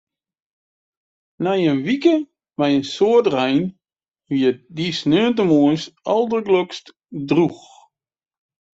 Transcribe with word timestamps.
Nei 1.43 1.61
in 1.71 1.79
wike 1.85 2.15
mei 2.57 2.71
in 2.77 2.85
soad 2.95 3.25
rein 3.35 3.63
wie 4.29 4.43
it 4.49 4.59
dy 4.75 4.87
sneontemoarns 4.99 5.83
aldergelokst 6.13 6.85
drûch. 7.29 7.65